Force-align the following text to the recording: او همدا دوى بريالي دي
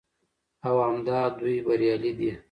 او 0.67 0.75
همدا 0.87 1.19
دوى 1.37 1.57
بريالي 1.65 2.11
دي 2.19 2.31